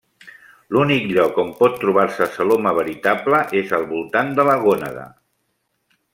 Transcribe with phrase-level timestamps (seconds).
[0.75, 5.07] L'únic lloc on pot trobar-se celoma veritable és al voltant de la gònada.